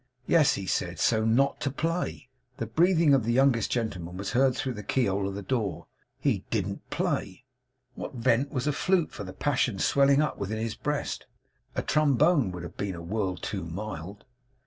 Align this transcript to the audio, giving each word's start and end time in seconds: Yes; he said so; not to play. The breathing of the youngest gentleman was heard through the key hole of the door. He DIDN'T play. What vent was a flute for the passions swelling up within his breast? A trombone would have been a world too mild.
Yes; 0.25 0.55
he 0.55 0.65
said 0.65 0.97
so; 0.99 1.23
not 1.23 1.59
to 1.61 1.69
play. 1.69 2.27
The 2.57 2.65
breathing 2.65 3.13
of 3.13 3.23
the 3.23 3.31
youngest 3.33 3.69
gentleman 3.69 4.17
was 4.17 4.31
heard 4.31 4.55
through 4.55 4.73
the 4.73 4.81
key 4.81 5.05
hole 5.05 5.27
of 5.27 5.35
the 5.35 5.43
door. 5.43 5.85
He 6.19 6.43
DIDN'T 6.49 6.89
play. 6.89 7.45
What 7.93 8.15
vent 8.15 8.49
was 8.51 8.65
a 8.65 8.71
flute 8.73 9.11
for 9.11 9.23
the 9.23 9.31
passions 9.31 9.85
swelling 9.85 10.19
up 10.19 10.39
within 10.39 10.57
his 10.57 10.73
breast? 10.73 11.27
A 11.75 11.83
trombone 11.83 12.49
would 12.51 12.63
have 12.63 12.77
been 12.77 12.95
a 12.95 13.01
world 13.03 13.43
too 13.43 13.63
mild. 13.63 14.25